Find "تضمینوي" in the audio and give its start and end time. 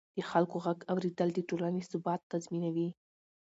2.31-2.89